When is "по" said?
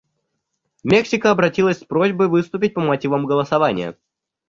2.73-2.81